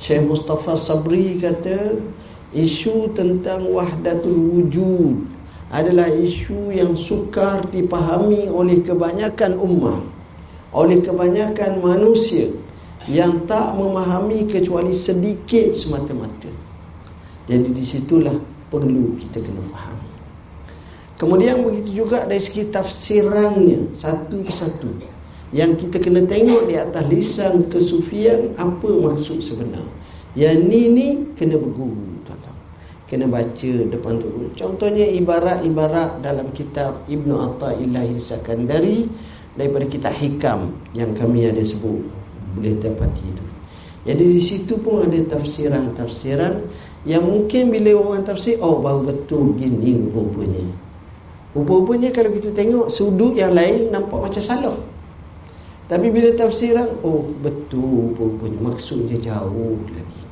[0.00, 2.00] Syekh Mustafa Sabri kata
[2.56, 5.20] isu tentang wahdatul wujud
[5.68, 10.00] adalah isu yang sukar dipahami oleh kebanyakan ummah
[10.72, 12.52] oleh kebanyakan manusia
[13.08, 16.52] yang tak memahami kecuali sedikit semata-mata.
[17.48, 18.36] Jadi disitulah
[18.68, 19.98] perlu kita kena faham.
[21.18, 24.90] Kemudian begitu juga dari segi tafsirannya satu persatu
[25.50, 29.82] yang kita kena tengok di atas lisan kesufian apa maksud sebenar?
[30.38, 32.06] Yang ni ni kena berguru
[33.08, 34.52] kena baca depan tu.
[34.52, 39.08] Contohnya ibarat-ibarat dalam kitab Ibnu Athaillah Sakandari
[39.56, 42.04] daripada kitab hikam yang kami ada sebut.
[42.52, 43.48] Boleh dapati itu
[44.08, 46.64] jadi di situ pun ada tafsiran-tafsiran
[47.08, 50.60] yang mungkin bila orang tafsir Oh baru betul gini rupa-rupanya.
[51.56, 54.76] Rupa-rupanya kalau kita tengok Sudut yang lain nampak macam salah.
[55.88, 58.60] Tapi bila tafsiran Oh betul rupa-rupanya.
[58.60, 60.22] Maksudnya jauh lagi.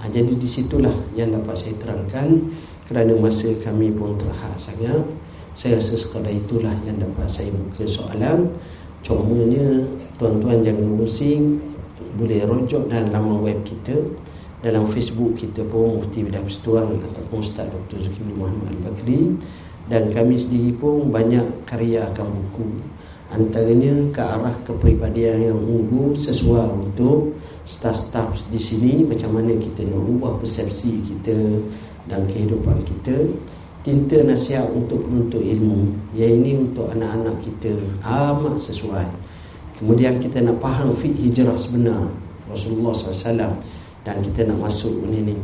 [0.00, 2.56] Ha, Jadi disitulah yang dapat saya terangkan.
[2.88, 5.04] Kerana masa kami pun terhad sangat.
[5.52, 8.48] Saya rasa sekadar itulah yang dapat saya buka soalan.
[9.04, 9.84] Cumanya
[10.16, 11.60] tuan-tuan jangan pusing.
[12.16, 13.92] Boleh rojok dalam laman web kita
[14.58, 18.02] dalam Facebook kita pun Mufti Bidah Persetuan ataupun Ustaz Dr.
[18.02, 19.38] Zulkifli Muhammad Al-Bakri.
[19.88, 22.66] Dan kami sendiri pun banyak karya akan buku.
[23.32, 29.06] Antaranya ke arah kepribadian yang unggul sesuai untuk staf-staf di sini.
[29.06, 31.38] Macam mana kita nak ubah persepsi kita
[32.10, 33.30] dan kehidupan kita.
[33.86, 35.94] Tinta nasihat untuk penuntut ilmu.
[36.18, 37.72] Yang ini untuk anak-anak kita.
[38.04, 39.06] Amat sesuai.
[39.78, 42.10] Kemudian kita nak faham fit hijrah sebenar.
[42.50, 43.54] Rasulullah SAW
[44.02, 45.36] dan kita nak masuk benda ni.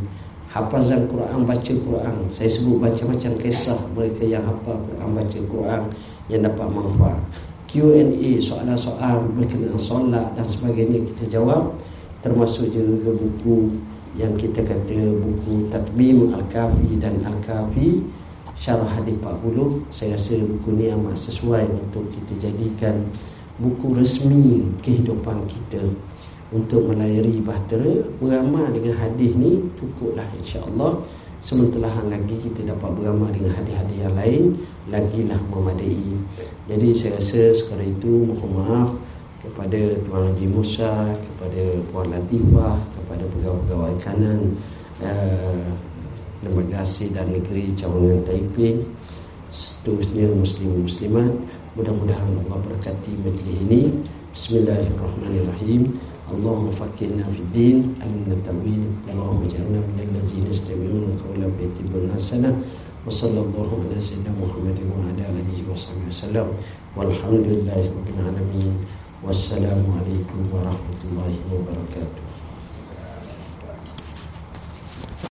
[0.51, 2.15] Hafazan Quran baca Quran.
[2.31, 5.81] Saya sebut macam-macam kisah mereka yang hafal Quran baca Quran
[6.31, 7.19] yang dapat manfaat.
[7.67, 11.75] Q&A soalan-soalan berkenaan solat dan sebagainya kita jawab.
[12.23, 13.75] Termasuk juga buku
[14.15, 17.99] yang kita kata buku Tatbim Al-Kafi dan Al-Kafi
[18.55, 23.03] Syarah Hadis 40 saya rasa buku ni amat sesuai untuk kita jadikan
[23.59, 25.83] buku resmi kehidupan kita
[26.53, 31.01] untuk melayari bahtera beramal dengan hadis ni cukuplah insya-Allah.
[31.45, 34.43] Sementara lagi kita dapat beramal dengan hadis-hadis yang lain
[34.89, 36.17] lagilah memadai.
[36.65, 38.89] Jadi saya rasa sekarang itu mohon maaf
[39.45, 39.77] kepada
[40.09, 44.57] Tuan Haji Musa kepada Puan Latifah kepada pegawai-pegawai kanan
[45.05, 45.69] uh,
[46.41, 48.81] lembaga asil dan negeri cawangan Taiping
[49.53, 51.33] seterusnya muslim-muslimat.
[51.77, 53.81] Mudah-mudahan Allah berkati majlis ini.
[54.33, 55.95] Bismillahirrahmanirrahim
[56.30, 62.52] اللهم فكنا في الدين أمن التأويل اللهم اجعلنا من الذين يستمعون القول فيتبعون حسنه
[63.06, 66.46] وصلى الله على سيدنا محمد وعلى آله وصحبه وسلم
[66.96, 68.74] والحمد لله رب العالمين
[69.26, 72.23] والسلام عليكم ورحمة الله وبركاته